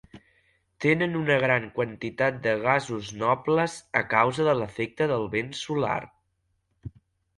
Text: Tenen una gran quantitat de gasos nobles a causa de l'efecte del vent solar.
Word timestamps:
Tenen 0.85 1.11
una 1.17 1.35
gran 1.43 1.67
quantitat 1.75 2.39
de 2.47 2.55
gasos 2.65 3.11
nobles 3.25 3.77
a 4.03 4.05
causa 4.17 4.49
de 4.51 4.57
l'efecte 4.63 5.09
del 5.13 5.29
vent 5.37 5.57
solar. 5.63 5.99